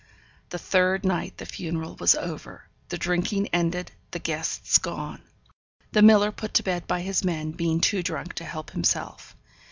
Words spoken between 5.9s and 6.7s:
the miller put to